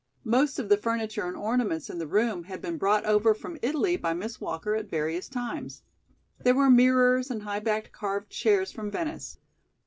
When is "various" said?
4.89-5.29